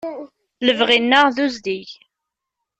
Lebɣi-nneɣ 0.65 1.25
d 1.35 1.37
uzzig. 1.45 1.89